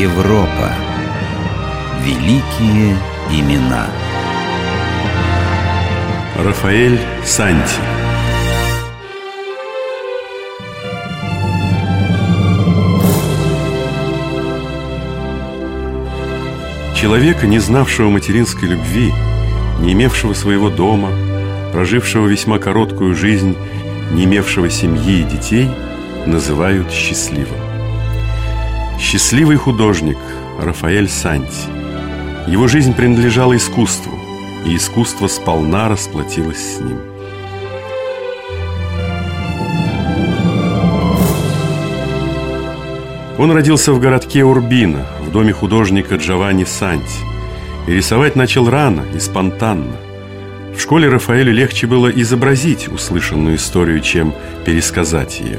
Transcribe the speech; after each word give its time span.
Европа. 0.00 0.72
Великие 2.02 2.96
имена. 3.30 3.86
Рафаэль 6.38 6.98
Санти 7.22 7.60
Человека, 16.94 17.46
не 17.46 17.58
знавшего 17.58 18.08
материнской 18.08 18.70
любви, 18.70 19.12
не 19.80 19.92
имевшего 19.92 20.32
своего 20.32 20.70
дома, 20.70 21.10
прожившего 21.74 22.26
весьма 22.26 22.58
короткую 22.58 23.14
жизнь, 23.14 23.54
не 24.12 24.24
имевшего 24.24 24.70
семьи 24.70 25.20
и 25.20 25.24
детей, 25.24 25.68
называют 26.24 26.90
счастливым. 26.90 27.59
Счастливый 29.00 29.56
художник 29.56 30.18
Рафаэль 30.60 31.08
Санти. 31.08 31.70
Его 32.46 32.68
жизнь 32.68 32.94
принадлежала 32.94 33.56
искусству, 33.56 34.12
и 34.66 34.76
искусство 34.76 35.26
сполна 35.26 35.88
расплатилось 35.88 36.76
с 36.76 36.80
ним. 36.80 36.98
Он 43.38 43.50
родился 43.50 43.94
в 43.94 44.00
городке 44.00 44.44
Урбино, 44.44 45.06
в 45.26 45.32
доме 45.32 45.54
художника 45.54 46.16
Джованни 46.16 46.64
Санти. 46.64 47.20
И 47.88 47.92
рисовать 47.92 48.36
начал 48.36 48.68
рано 48.68 49.04
и 49.14 49.18
спонтанно. 49.18 49.96
В 50.76 50.78
школе 50.78 51.08
Рафаэлю 51.08 51.54
легче 51.54 51.86
было 51.86 52.08
изобразить 52.08 52.88
услышанную 52.88 53.56
историю, 53.56 54.00
чем 54.00 54.34
пересказать 54.66 55.40
ее. 55.40 55.58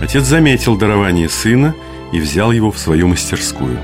Отец 0.00 0.24
заметил 0.24 0.76
дарование 0.76 1.28
сына 1.28 1.74
и 2.12 2.20
взял 2.20 2.52
его 2.52 2.70
в 2.70 2.78
свою 2.78 3.08
мастерскую. 3.08 3.78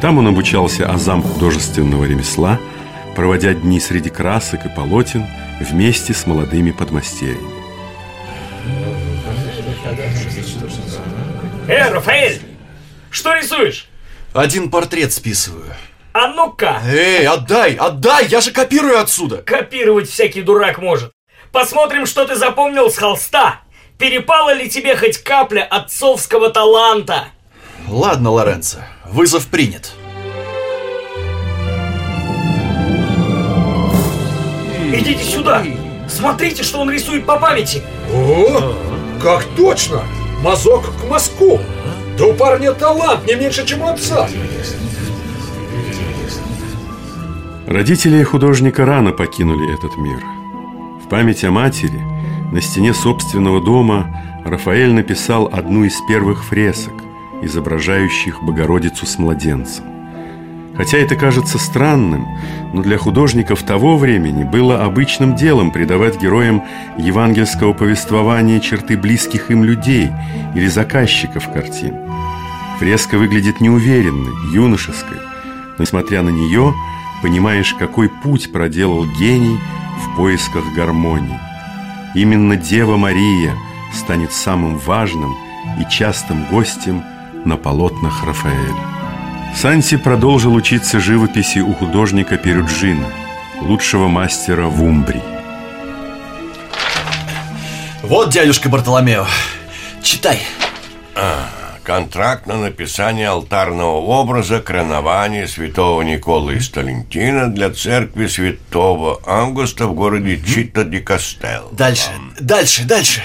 Там 0.00 0.18
он 0.18 0.26
обучался 0.26 0.90
азам 0.90 1.22
художественного 1.22 2.04
ремесла, 2.04 2.58
проводя 3.14 3.54
дни 3.54 3.78
среди 3.78 4.10
красок 4.10 4.66
и 4.66 4.68
полотен 4.68 5.26
вместе 5.60 6.12
с 6.12 6.26
молодыми 6.26 6.70
подмастерьями. 6.70 7.62
Э, 11.68 11.90
Рафаэль, 11.90 12.42
что 13.10 13.34
рисуешь? 13.34 13.86
Один 14.34 14.70
портрет 14.70 15.12
списываю. 15.12 15.74
А 16.12 16.28
ну-ка! 16.28 16.82
Эй, 16.86 17.26
отдай, 17.26 17.74
отдай, 17.74 18.26
я 18.26 18.40
же 18.40 18.50
копирую 18.50 18.98
отсюда. 18.98 19.38
Копировать 19.38 20.08
всякий 20.08 20.42
дурак 20.42 20.78
может. 20.78 21.12
Посмотрим, 21.52 22.06
что 22.06 22.26
ты 22.26 22.34
запомнил 22.34 22.90
с 22.90 22.96
холста. 22.96 23.60
Перепала 23.98 24.52
ли 24.52 24.68
тебе 24.68 24.96
хоть 24.96 25.18
капля 25.18 25.62
отцовского 25.62 26.50
таланта? 26.50 27.28
Ладно, 27.88 28.30
Лоренцо, 28.30 28.78
вызов 29.06 29.46
принят. 29.46 29.92
Идите 34.92 35.24
сюда. 35.24 35.64
Смотрите, 36.08 36.62
что 36.62 36.80
он 36.80 36.90
рисует 36.90 37.24
по 37.24 37.38
памяти. 37.38 37.82
О, 38.12 38.74
как 39.22 39.44
точно! 39.56 40.02
Мазок 40.42 40.84
к 41.00 41.08
мазку! 41.08 41.60
Да 42.18 42.26
у 42.26 42.34
парня 42.34 42.72
талант 42.72 43.26
не 43.26 43.34
меньше, 43.34 43.66
чем 43.66 43.82
у 43.82 43.86
отца! 43.86 44.28
Родители 47.66 48.22
художника 48.22 48.84
рано 48.84 49.12
покинули 49.12 49.72
этот 49.72 49.96
мир. 49.96 50.22
В 51.02 51.08
память 51.08 51.44
о 51.44 51.50
матери 51.50 52.00
на 52.52 52.60
стене 52.60 52.92
собственного 52.92 53.64
дома 53.64 54.42
Рафаэль 54.44 54.92
написал 54.92 55.48
одну 55.50 55.84
из 55.84 55.98
первых 56.06 56.44
фресок, 56.44 56.92
изображающих 57.42 58.42
Богородицу 58.42 59.06
с 59.06 59.18
младенцем. 59.18 59.84
Хотя 60.76 60.98
это 60.98 61.16
кажется 61.16 61.58
странным, 61.58 62.26
но 62.72 62.82
для 62.82 62.96
художников 62.96 63.62
того 63.62 63.98
времени 63.98 64.42
было 64.42 64.84
обычным 64.84 65.36
делом 65.36 65.70
придавать 65.70 66.20
героям 66.20 66.64
евангельского 66.96 67.74
повествования 67.74 68.58
черты 68.58 68.96
близких 68.96 69.50
им 69.50 69.64
людей 69.64 70.10
или 70.54 70.66
заказчиков 70.66 71.52
картин. 71.52 71.94
Фреска 72.78 73.18
выглядит 73.18 73.60
неуверенной, 73.60 74.32
юношеской, 74.54 75.18
но, 75.76 75.84
несмотря 75.84 76.22
на 76.22 76.30
нее, 76.30 76.74
понимаешь, 77.22 77.74
какой 77.74 78.08
путь 78.08 78.50
проделал 78.50 79.04
гений 79.18 79.58
в 80.00 80.16
поисках 80.16 80.64
гармонии. 80.74 81.38
Именно 82.14 82.56
Дева 82.56 82.96
Мария 82.96 83.52
станет 83.92 84.32
самым 84.32 84.78
важным 84.78 85.34
и 85.78 85.88
частым 85.90 86.44
гостем 86.50 87.02
на 87.44 87.56
полотнах 87.56 88.24
Рафаэля. 88.24 88.92
Санси 89.54 89.96
продолжил 89.96 90.54
учиться 90.54 91.00
живописи 91.00 91.58
у 91.58 91.74
художника 91.74 92.36
Перуджина, 92.36 93.06
лучшего 93.60 94.08
мастера 94.08 94.66
в 94.66 94.82
Умбрии. 94.82 95.22
Вот, 98.02 98.30
дядюшка 98.30 98.68
Бартоломео, 98.68 99.26
читай. 100.02 100.40
А, 101.14 101.48
контракт 101.84 102.46
на 102.46 102.56
написание 102.56 103.28
алтарного 103.28 103.96
образа 103.96 104.60
коронования 104.60 105.46
святого 105.46 106.02
Николы 106.02 106.56
из 106.56 106.68
Талентина 106.68 107.48
для 107.48 107.70
церкви 107.70 108.26
святого 108.26 109.20
Августа 109.26 109.86
в 109.86 109.94
городе 109.94 110.40
Чита-ди-Кастел. 110.44 111.68
Дальше, 111.72 112.10
дальше, 112.40 112.84
дальше. 112.84 113.22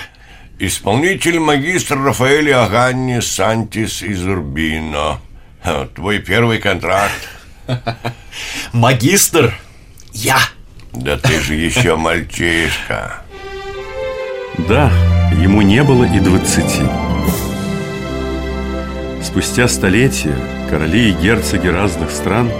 Исполнитель 0.60 1.40
магистр 1.40 2.00
Рафаэль 2.00 2.52
Аганни 2.52 3.20
Сантис 3.20 4.02
из 4.02 4.26
Урбино. 4.26 5.20
Твой 5.94 6.18
первый 6.18 6.58
контракт. 6.58 7.30
Магистр, 8.74 9.54
я. 10.14 10.40
Да 10.94 11.16
ты 11.18 11.40
же 11.42 11.54
еще 11.54 11.96
мальчишка. 11.98 13.22
Да, 14.58 14.92
ему 15.34 15.62
не 15.62 15.84
было 15.84 16.06
и 16.06 16.20
двадцати. 16.20 16.86
Спустя 19.22 19.68
столетия 19.68 20.36
короли 20.72 21.12
и 21.12 21.14
герцоги 21.14 21.68
разных 21.68 22.10
стран 22.10 22.52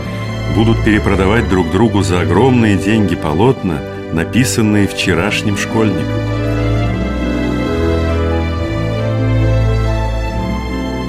будут 0.54 0.84
перепродавать 0.86 1.50
друг 1.50 1.72
другу 1.72 2.04
за 2.04 2.22
огромные 2.22 2.78
деньги 2.78 3.16
полотна, 3.16 3.82
написанные 4.14 4.88
вчерашним 4.88 5.58
школьником. 5.58 6.37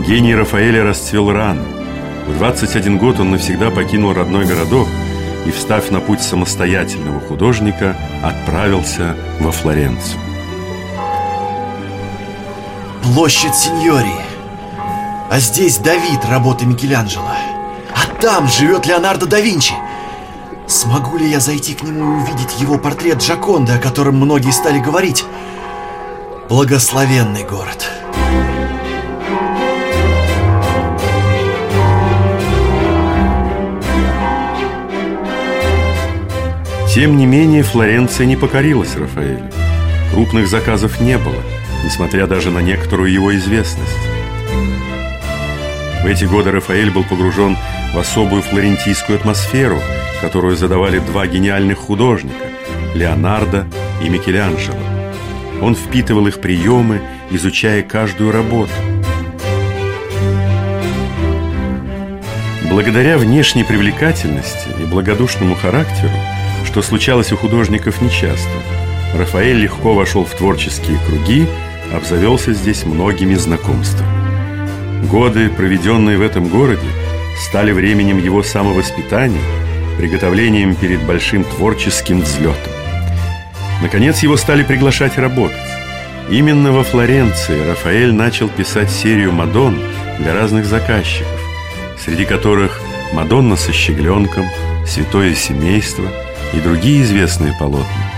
Гений 0.09 0.35
Рафаэля 0.35 0.85
расцвел 0.85 1.31
рано. 1.31 1.61
В 2.27 2.39
21 2.39 2.97
год 2.97 3.21
он 3.21 3.33
навсегда 3.33 3.71
покинул 3.71 4.15
родной 4.15 4.47
городок 4.47 4.89
и, 5.45 5.51
встав 5.51 5.91
на 5.91 6.01
путь 6.01 6.23
самостоятельного 6.23 7.21
художника, 7.21 7.95
отправился 8.25 9.15
во 9.39 9.53
Флоренцию. 9.53 10.19
Площадь 13.03 13.55
Синьории. 13.55 14.25
А 15.31 15.39
здесь 15.41 15.77
Давид 15.77 16.25
работы 16.31 16.65
Микеланджело. 16.65 17.35
А 17.95 18.21
там 18.23 18.49
живет 18.49 18.87
Леонардо 18.87 19.27
да 19.27 19.41
Винчи. 19.41 19.75
Смогу 20.67 21.19
ли 21.19 21.29
я 21.29 21.39
зайти 21.39 21.75
к 21.75 21.83
нему 21.83 22.15
и 22.15 22.23
увидеть 22.23 22.59
его 22.59 22.79
портрет 22.79 23.19
Джаконды, 23.19 23.75
о 23.75 23.79
котором 23.79 24.17
многие 24.17 24.53
стали 24.53 24.79
говорить? 24.79 25.27
Благословенный 26.49 27.45
город. 27.45 27.91
Тем 36.95 37.17
не 37.17 37.27
менее, 37.27 37.63
Флоренция 37.63 38.27
не 38.27 38.37
покорилась 38.37 38.97
Рафаэлю. 38.97 39.51
Крупных 40.13 40.49
заказов 40.49 41.01
не 41.01 41.19
было, 41.19 41.43
несмотря 41.85 42.27
даже 42.27 42.51
на 42.51 42.61
некоторую 42.61 43.13
его 43.13 43.37
известность. 43.37 43.99
В 46.03 46.07
эти 46.07 46.25
годы 46.25 46.51
Рафаэль 46.51 46.91
был 46.91 47.05
погружен 47.05 47.57
в 47.93 47.99
особую 47.99 48.43
флорентийскую 48.43 49.19
атмосферу, 49.19 49.79
которую 50.23 50.57
задавали 50.57 50.99
два 50.99 51.27
гениальных 51.27 51.79
художника– 51.79 52.47
Леонардо 52.95 53.67
и 54.03 54.09
Микеланджело. 54.09 54.79
Он 55.61 55.75
впитывал 55.75 56.27
их 56.27 56.41
приемы, 56.41 57.03
изучая 57.31 57.83
каждую 57.83 58.33
работу. 58.33 58.73
Благодаря 62.71 63.19
внешней 63.19 63.65
привлекательности 63.65 64.69
и 64.81 64.85
благодушному 64.85 65.55
характеру, 65.55 66.13
что 66.69 66.83
случалось 66.83 67.33
у 67.33 67.37
художников 67.39 68.03
нечасто, 68.03 68.51
Рафаэль 69.15 69.57
легко 69.57 69.95
вошел 69.95 70.27
в 70.27 70.35
творческие 70.35 70.99
круги, 71.07 71.47
обзавелся 71.95 72.53
здесь 72.53 72.85
многими 72.85 73.37
знакомствами. 73.37 75.07
Годы, 75.07 75.49
проведенные 75.49 76.19
в 76.19 76.23
этом 76.23 76.49
городе, 76.49 76.87
стали 77.49 77.73
временем 77.73 78.23
его 78.23 78.43
самовоспитания, 78.43 79.41
приготовлением 79.97 80.75
перед 80.75 81.03
большим 81.05 81.43
творческим 81.43 82.21
взлетом. 82.21 82.73
Наконец 83.81 84.23
его 84.23 84.37
стали 84.37 84.63
приглашать 84.63 85.17
работать. 85.17 85.57
Именно 86.29 86.73
во 86.73 86.83
Флоренции 86.83 87.67
Рафаэль 87.67 88.13
начал 88.13 88.51
писать 88.51 88.91
серию 88.91 89.33
«Мадон» 89.33 89.79
для 90.19 90.35
разных 90.35 90.67
заказчиков. 90.67 91.41
среди 91.99 92.27
которых 92.27 92.81
Мадонна 93.15 93.57
со 93.57 93.73
щегленком, 93.73 94.45
Святое 94.89 95.35
семейство 95.35 96.07
и 96.53 96.61
другие 96.61 97.03
известные 97.03 97.55
полотна. 97.59 98.13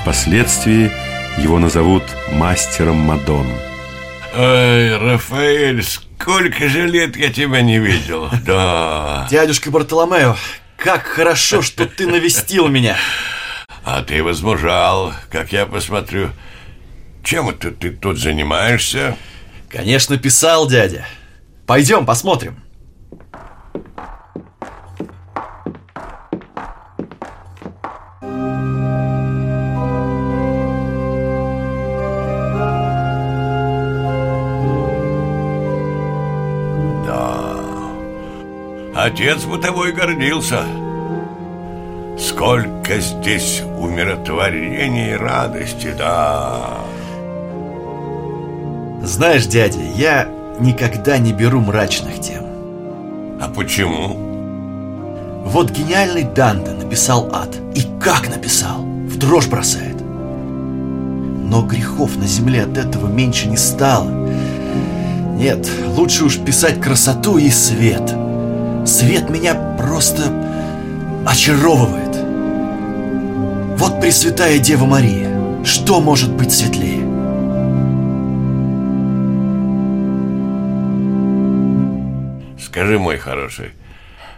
Впоследствии 0.00 0.90
его 1.38 1.58
назовут 1.58 2.02
мастером 2.32 2.96
Мадонн. 2.96 3.46
Ой, 4.36 4.96
Рафаэль, 4.96 5.82
сколько 5.82 6.68
же 6.68 6.86
лет 6.86 7.16
я 7.16 7.32
тебя 7.32 7.60
не 7.62 7.78
видел. 7.78 8.28
Да. 8.44 9.26
Дядюшка 9.30 9.70
Бартоломео, 9.70 10.36
как 10.76 11.06
хорошо, 11.06 11.62
что 11.62 11.86
ты 11.86 12.06
навестил 12.06 12.68
меня. 12.68 12.96
А 13.84 14.02
ты 14.02 14.22
возмужал, 14.22 15.12
как 15.30 15.52
я 15.52 15.66
посмотрю. 15.66 16.30
Чем 17.24 17.50
это 17.50 17.70
ты 17.70 17.90
тут 17.90 18.18
занимаешься? 18.18 19.16
Конечно, 19.68 20.16
писал 20.16 20.68
дядя. 20.68 21.06
Пойдем 21.66 22.06
посмотрим. 22.06 22.62
Отец 39.08 39.44
бы 39.44 39.56
тобой 39.56 39.92
гордился. 39.92 40.64
Сколько 42.18 43.00
здесь 43.00 43.62
умиротворения 43.78 45.14
и 45.14 45.16
радости, 45.16 45.94
да. 45.96 46.80
Знаешь, 49.02 49.46
дядя, 49.46 49.80
я 49.96 50.28
никогда 50.60 51.16
не 51.16 51.32
беру 51.32 51.60
мрачных 51.60 52.20
тем. 52.20 52.44
А 53.40 53.48
почему? 53.48 54.14
Вот 55.46 55.70
гениальный 55.70 56.24
Данте 56.24 56.72
написал 56.72 57.30
ад. 57.32 57.56
И 57.74 57.86
как 57.98 58.28
написал? 58.28 58.82
В 58.82 59.16
дрожь 59.16 59.48
бросает. 59.48 59.96
Но 60.02 61.62
грехов 61.62 62.14
на 62.18 62.26
земле 62.26 62.64
от 62.64 62.76
этого 62.76 63.06
меньше 63.06 63.48
не 63.48 63.56
стало. 63.56 64.10
Нет, 65.38 65.66
лучше 65.96 66.26
уж 66.26 66.36
писать 66.36 66.78
красоту 66.78 67.38
и 67.38 67.48
свет. 67.48 68.17
Свет 68.88 69.28
меня 69.28 69.54
просто 69.76 70.32
очаровывает. 71.26 72.16
Вот 73.78 74.00
Пресвятая 74.00 74.58
Дева 74.58 74.86
Мария. 74.86 75.62
Что 75.62 76.00
может 76.00 76.32
быть 76.32 76.50
светлее? 76.50 77.02
Скажи, 82.58 82.98
мой 82.98 83.18
хороший, 83.18 83.72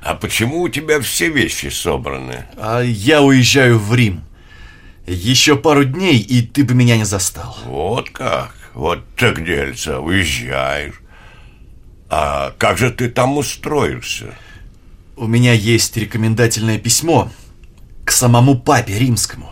а 0.02 0.16
почему 0.16 0.62
у 0.62 0.68
тебя 0.68 1.00
все 1.00 1.28
вещи 1.28 1.68
собраны? 1.68 2.46
А 2.56 2.80
я 2.80 3.22
уезжаю 3.22 3.78
в 3.78 3.94
Рим. 3.94 4.24
Еще 5.06 5.54
пару 5.54 5.84
дней, 5.84 6.18
и 6.18 6.42
ты 6.42 6.64
бы 6.64 6.74
меня 6.74 6.96
не 6.96 7.04
застал. 7.04 7.56
Вот 7.66 8.10
как? 8.10 8.52
Вот 8.74 9.04
так 9.14 9.44
дельца, 9.44 10.00
уезжаешь. 10.00 11.00
А 12.10 12.52
как 12.58 12.76
же 12.76 12.90
ты 12.90 13.08
там 13.08 13.38
устроишься? 13.38 14.34
У 15.16 15.28
меня 15.28 15.52
есть 15.52 15.96
рекомендательное 15.96 16.76
письмо 16.76 17.30
к 18.04 18.10
самому 18.10 18.58
папе 18.58 18.98
римскому. 18.98 19.48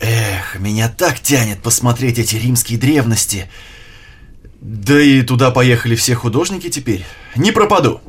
Эх, 0.00 0.58
меня 0.58 0.88
так 0.88 1.20
тянет 1.20 1.62
посмотреть 1.62 2.18
эти 2.18 2.34
римские 2.34 2.78
древности. 2.78 3.48
Да 4.60 5.00
и 5.00 5.22
туда 5.22 5.52
поехали 5.52 5.94
все 5.94 6.16
художники 6.16 6.68
теперь. 6.68 7.04
Не 7.36 7.52
пропаду. 7.52 8.00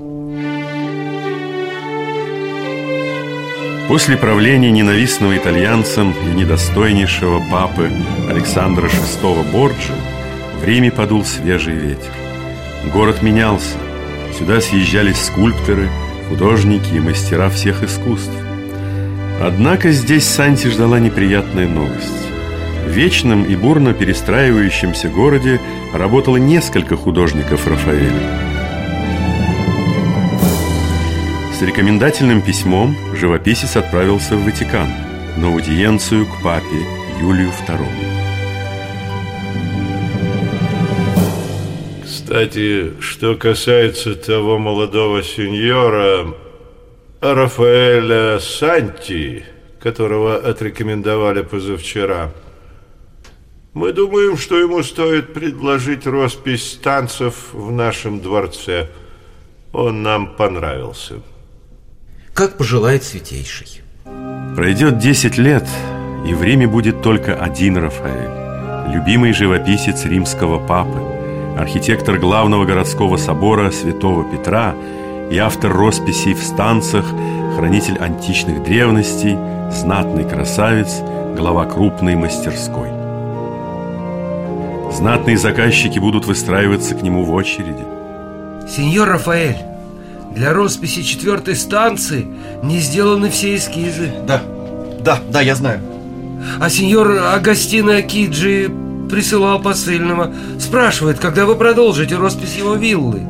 После 3.88 4.18
правления 4.18 4.72
ненавистного 4.72 5.38
итальянцам 5.38 6.14
и 6.14 6.34
недостойнейшего 6.34 7.44
папы 7.52 7.92
Александра 8.28 8.88
VI 8.88 9.52
Борджи 9.52 9.94
в 10.60 10.64
Риме 10.64 10.92
подул 10.92 11.24
свежий 11.24 11.76
ветер. 11.76 12.25
Город 12.94 13.22
менялся. 13.22 13.78
Сюда 14.38 14.62
съезжались 14.62 15.22
скульпторы, 15.22 15.90
художники 16.30 16.94
и 16.94 17.00
мастера 17.00 17.50
всех 17.50 17.84
искусств. 17.84 18.34
Однако 19.42 19.92
здесь 19.92 20.26
Санти 20.26 20.68
ждала 20.68 21.00
неприятная 21.00 21.68
новость. 21.68 22.30
В 22.86 22.90
вечном 22.90 23.44
и 23.44 23.56
бурно 23.56 23.94
перестраивающемся 23.94 25.10
городе 25.10 25.60
работало 25.94 26.38
несколько 26.38 26.96
художников 26.96 27.68
Рафаэля. 27.68 28.46
С 31.58 31.62
рекомендательным 31.62 32.42
письмом 32.42 32.96
живописец 33.14 33.76
отправился 33.76 34.36
в 34.36 34.44
Ватикан 34.44 34.90
на 35.38 35.48
аудиенцию 35.48 36.26
к 36.26 36.44
папе 36.44 36.86
Юлию 37.20 37.50
II. 37.68 38.15
Кстати, 42.36 42.92
что 43.00 43.36
касается 43.36 44.14
того 44.14 44.60
молодого 44.60 45.24
сеньора 45.24 46.36
Рафаэля 47.22 48.42
Санти, 48.42 49.46
которого 49.80 50.36
отрекомендовали 50.36 51.44
позавчера, 51.44 52.34
мы 53.74 53.94
думаем, 53.94 54.36
что 54.36 54.60
ему 54.60 54.84
стоит 54.84 55.34
предложить 55.34 56.06
роспись 56.06 56.78
танцев 56.84 57.54
в 57.54 57.72
нашем 57.72 58.20
дворце. 58.20 58.90
Он 59.72 60.04
нам 60.04 60.36
понравился. 60.36 61.22
Как 62.34 62.58
пожелает 62.58 63.04
святейший. 63.04 63.82
Пройдет 64.58 64.98
10 64.98 65.38
лет, 65.38 65.66
и 66.28 66.34
в 66.34 66.44
Риме 66.44 66.68
будет 66.68 67.02
только 67.02 67.34
один 67.34 67.78
Рафаэль, 67.78 68.94
любимый 68.94 69.32
живописец 69.32 70.04
римского 70.04 70.60
папы, 70.60 71.15
архитектор 71.58 72.18
главного 72.18 72.66
городского 72.66 73.18
собора 73.18 73.72
святого 73.72 74.24
Петра 74.24 74.76
и 75.32 75.38
автор 75.38 75.72
росписей 75.72 76.34
в 76.34 76.44
станцах, 76.44 77.06
хранитель 77.56 77.98
античных 77.98 78.64
древностей, 78.64 79.38
знатный 79.72 80.28
красавец, 80.28 81.02
глава 81.36 81.66
крупной 81.66 82.16
мастерской. 82.16 82.90
Знатные 84.92 85.38
заказчики 85.38 86.00
будут 86.00 86.26
выстраиваться 86.26 86.96
к 86.96 87.02
нему 87.02 87.24
в 87.24 87.34
очереди. 87.34 87.84
Сеньор 88.68 89.10
Рафаэль, 89.10 89.58
для 90.36 90.54
росписи 90.54 91.02
четвертой 91.02 91.56
станции 91.56 92.28
не 92.64 92.80
сделаны 92.80 93.30
все 93.30 93.56
эскизы. 93.56 94.12
Да, 94.28 94.42
да, 95.00 95.20
да, 95.30 95.42
я 95.42 95.56
знаю. 95.56 95.82
А 96.60 96.70
сеньор 96.70 97.20
Агастино 97.34 98.02
Киджи 98.02 98.72
присылал 99.10 99.62
посыльного. 99.62 100.34
Спрашивает, 100.60 101.20
когда 101.20 101.46
вы 101.46 101.56
продолжите 101.56 102.16
роспись 102.16 102.56
его 102.56 102.76
виллы. 102.76 103.22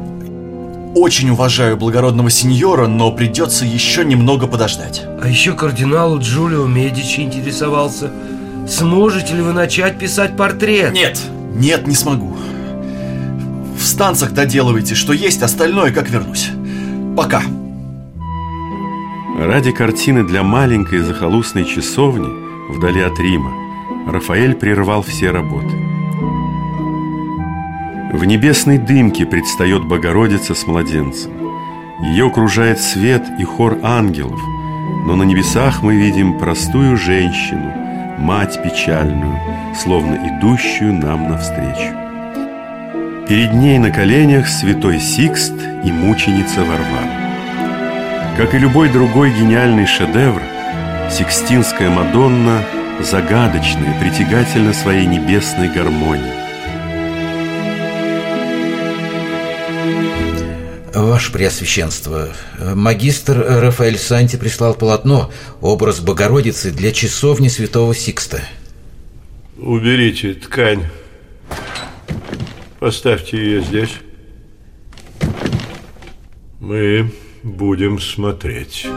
Очень 0.95 1.31
уважаю 1.31 1.75
благородного 1.75 2.29
сеньора, 2.29 2.87
но 2.87 3.11
придется 3.11 3.65
еще 3.65 4.05
немного 4.05 4.47
подождать. 4.47 5.03
А 5.21 5.27
еще 5.27 5.53
кардинал 5.53 6.19
Джулио 6.19 6.65
Медичи 6.67 7.19
интересовался. 7.19 8.11
Сможете 8.67 9.35
ли 9.35 9.41
вы 9.41 9.51
начать 9.51 9.99
писать 9.99 10.37
портрет? 10.37 10.93
Нет, 10.93 11.19
нет, 11.53 11.85
не 11.85 11.95
смогу. 11.95 12.35
В 13.77 13.83
станциях 13.85 14.31
доделывайте, 14.31 14.95
что 14.95 15.11
есть, 15.11 15.43
остальное 15.43 15.91
как 15.91 16.09
вернусь. 16.09 16.49
Пока. 17.17 17.41
Ради 19.37 19.71
картины 19.71 20.23
для 20.23 20.43
маленькой 20.43 20.99
захолустной 20.99 21.65
часовни 21.65 22.29
вдали 22.73 23.01
от 23.01 23.19
Рима 23.19 23.64
Рафаэль 24.05 24.55
прервал 24.55 25.01
все 25.01 25.31
работы. 25.31 25.75
В 28.13 28.23
небесной 28.23 28.77
дымке 28.77 29.25
предстает 29.25 29.83
Богородица 29.85 30.53
с 30.53 30.67
младенцем. 30.67 31.31
Ее 32.01 32.27
окружает 32.27 32.79
свет 32.79 33.23
и 33.39 33.43
хор 33.43 33.79
ангелов, 33.83 34.39
но 35.05 35.15
на 35.15 35.23
небесах 35.23 35.81
мы 35.81 35.95
видим 35.95 36.37
простую 36.37 36.97
женщину, 36.97 37.73
мать 38.19 38.61
печальную, 38.63 39.39
словно 39.75 40.15
идущую 40.15 40.93
нам 40.93 41.29
навстречу. 41.29 41.95
Перед 43.27 43.53
ней 43.53 43.79
на 43.79 43.89
коленях 43.91 44.47
святой 44.47 44.99
Сикст 44.99 45.55
и 45.83 45.91
мученица 45.91 46.63
Варвара. 46.63 47.25
Как 48.37 48.53
и 48.53 48.59
любой 48.59 48.89
другой 48.89 49.31
гениальный 49.31 49.87
шедевр, 49.87 50.41
Сикстинская 51.09 51.89
Мадонна 51.89 52.61
загадочна 53.01 53.83
и 53.85 53.99
притягательна 53.99 54.73
своей 54.73 55.05
небесной 55.05 55.69
гармонией. 55.69 56.45
Ваше 60.93 61.31
Преосвященство, 61.31 62.29
магистр 62.59 63.45
Рафаэль 63.47 63.97
Санти 63.97 64.37
прислал 64.37 64.73
полотно 64.73 65.29
«Образ 65.59 65.99
Богородицы» 65.99 66.71
для 66.71 66.91
часовни 66.93 67.49
святого 67.49 67.93
Сикста. 67.93 68.41
Уберите 69.57 70.33
ткань. 70.33 70.85
Поставьте 72.79 73.37
ее 73.37 73.61
здесь. 73.61 73.91
Мы 76.59 77.11
будем 77.43 77.99
смотреть. 77.99 78.87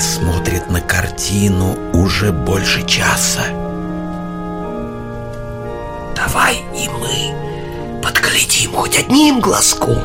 В 0.00 0.02
зале 0.02 0.30
смотрит 0.40 0.70
на 0.70 0.80
картину 0.80 1.76
уже 1.92 2.32
больше 2.32 2.86
часа. 2.86 3.42
Давай 6.16 6.56
и 6.74 6.88
мы 6.88 8.00
подглядим 8.02 8.72
хоть 8.72 8.98
одним 8.98 9.40
глазком. 9.40 9.98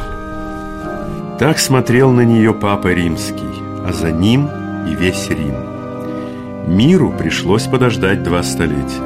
Так 1.39 1.59
смотрел 1.59 2.11
на 2.11 2.21
нее 2.21 2.53
Папа 2.53 2.93
Римский, 2.93 3.43
а 3.87 3.93
за 3.93 4.11
ним 4.11 4.49
и 4.87 4.95
весь 4.95 5.29
Рим. 5.29 5.55
Миру 6.67 7.11
пришлось 7.11 7.63
подождать 7.63 8.23
два 8.23 8.43
столетия. 8.43 9.03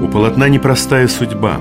У 0.00 0.08
полотна 0.08 0.48
непростая 0.48 1.08
судьба. 1.08 1.58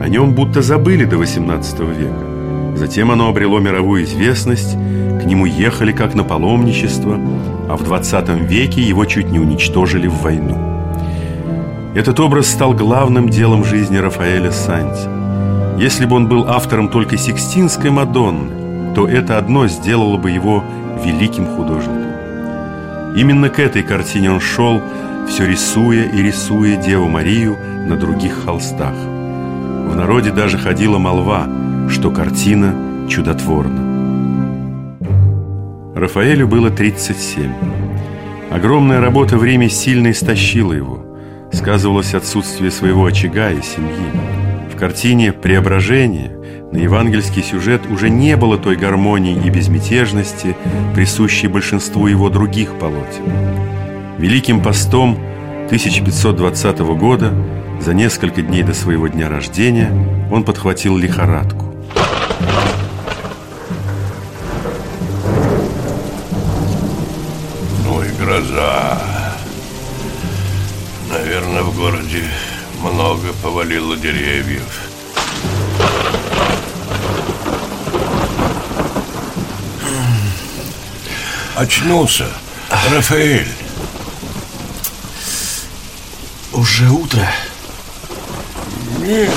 О 0.00 0.08
нем 0.08 0.34
будто 0.34 0.62
забыли 0.62 1.04
до 1.04 1.16
XVIII 1.16 1.94
века. 1.94 2.76
Затем 2.76 3.10
оно 3.10 3.28
обрело 3.28 3.58
мировую 3.58 4.04
известность, 4.04 4.74
к 4.74 5.24
нему 5.24 5.46
ехали 5.46 5.92
как 5.92 6.14
на 6.14 6.22
паломничество, 6.22 7.18
а 7.68 7.76
в 7.76 7.84
20 7.84 8.28
веке 8.48 8.80
его 8.80 9.04
чуть 9.04 9.30
не 9.30 9.38
уничтожили 9.38 10.06
в 10.06 10.22
войну. 10.22 10.56
Этот 11.94 12.20
образ 12.20 12.48
стал 12.48 12.72
главным 12.72 13.28
делом 13.28 13.64
жизни 13.64 13.96
Рафаэля 13.96 14.50
Санти. 14.50 15.08
Если 15.78 16.06
бы 16.06 16.16
он 16.16 16.28
был 16.28 16.48
автором 16.48 16.88
только 16.88 17.16
Сикстинской 17.16 17.90
Мадонны, 17.90 18.94
то 18.94 19.06
это 19.06 19.38
одно 19.38 19.68
сделало 19.68 20.16
бы 20.16 20.30
его 20.30 20.64
великим 21.04 21.46
художником. 21.46 22.08
Именно 23.16 23.48
к 23.48 23.58
этой 23.58 23.82
картине 23.82 24.32
он 24.32 24.40
шел, 24.40 24.82
все 25.28 25.46
рисуя 25.46 26.04
и 26.04 26.22
рисуя 26.22 26.76
Деву 26.76 27.08
Марию 27.08 27.56
на 27.86 27.96
других 27.96 28.44
холстах. 28.44 28.94
В 28.94 29.94
народе 29.96 30.30
даже 30.30 30.58
ходила 30.58 30.98
молва, 30.98 31.46
что 31.88 32.10
картина 32.10 32.74
чудотворна. 33.08 33.87
Рафаэлю 35.98 36.46
было 36.46 36.70
37. 36.70 37.50
Огромная 38.50 39.00
работа 39.00 39.36
в 39.36 39.42
Риме 39.42 39.68
сильно 39.68 40.12
истощила 40.12 40.72
его. 40.72 41.04
Сказывалось 41.52 42.14
отсутствие 42.14 42.70
своего 42.70 43.04
очага 43.04 43.50
и 43.50 43.60
семьи. 43.62 44.06
В 44.72 44.76
картине 44.76 45.32
«Преображение» 45.32 46.38
на 46.70 46.76
евангельский 46.76 47.42
сюжет 47.42 47.82
уже 47.90 48.10
не 48.10 48.36
было 48.36 48.58
той 48.58 48.76
гармонии 48.76 49.42
и 49.44 49.50
безмятежности, 49.50 50.54
присущей 50.94 51.48
большинству 51.48 52.06
его 52.06 52.30
других 52.30 52.78
полотен. 52.78 53.24
Великим 54.18 54.62
постом 54.62 55.18
1520 55.66 56.78
года, 56.78 57.32
за 57.80 57.92
несколько 57.92 58.42
дней 58.42 58.62
до 58.62 58.72
своего 58.72 59.08
дня 59.08 59.28
рождения, 59.28 59.90
он 60.30 60.44
подхватил 60.44 60.96
лихорадку. 60.96 61.67
Гроза. 68.28 69.00
Наверное, 71.08 71.62
в 71.62 71.74
городе 71.74 72.24
много 72.82 73.32
повалило 73.42 73.96
деревьев. 73.96 74.90
Очнулся. 81.54 82.26
Рафаэль. 82.92 83.48
Уже 86.52 86.90
утро. 86.90 87.26
Нет, 88.98 89.32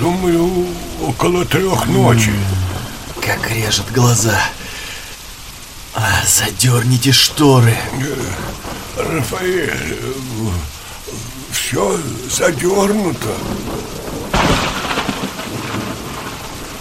думаю, 0.00 0.66
около 1.02 1.44
трех 1.44 1.86
ночи. 1.86 2.32
Как 3.20 3.50
режет 3.50 3.92
глаза. 3.92 4.40
А, 6.04 6.26
задерните 6.26 7.12
шторы. 7.12 7.76
Рафаэль, 8.96 10.00
все 11.52 11.96
задернуто. 12.28 13.28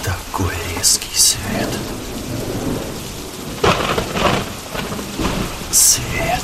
Такой 0.04 0.52
резкий 0.76 1.16
свет. 1.16 1.70
Свет. 5.72 6.42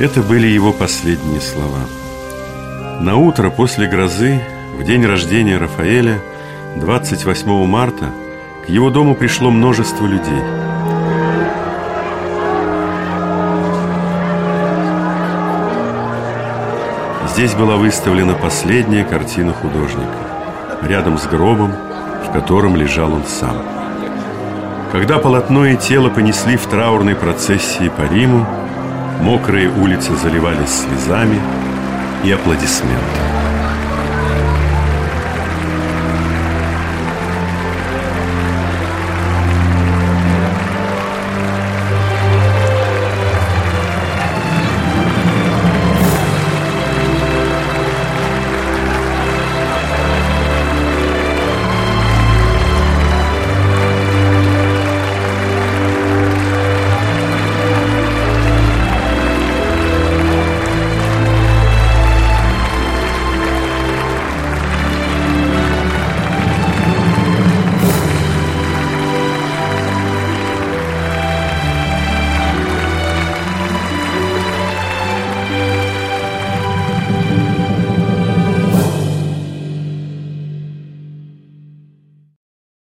Это 0.00 0.22
были 0.22 0.48
его 0.48 0.72
последние 0.72 1.40
слова. 1.40 1.86
На 3.00 3.14
утро 3.14 3.50
после 3.50 3.86
грозы, 3.86 4.42
в 4.76 4.82
день 4.82 5.06
рождения 5.06 5.56
Рафаэля, 5.56 6.20
28 6.76 7.66
марта, 7.66 8.10
к 8.64 8.68
его 8.68 8.90
дому 8.90 9.14
пришло 9.14 9.50
множество 9.50 10.06
людей. 10.06 10.42
Здесь 17.28 17.54
была 17.54 17.76
выставлена 17.76 18.34
последняя 18.34 19.04
картина 19.04 19.52
художника, 19.52 20.18
рядом 20.82 21.18
с 21.18 21.26
гробом, 21.26 21.72
в 22.26 22.32
котором 22.32 22.76
лежал 22.76 23.12
он 23.12 23.24
сам. 23.24 23.56
Когда 24.92 25.18
полотно 25.18 25.66
и 25.66 25.76
тело 25.76 26.10
понесли 26.10 26.56
в 26.56 26.66
траурной 26.66 27.14
процессии 27.14 27.88
по 27.88 28.02
Риму, 28.02 28.46
мокрые 29.20 29.68
улицы 29.68 30.14
заливались 30.16 30.82
слезами 30.82 31.40
и 32.24 32.30
аплодисментами. 32.30 33.63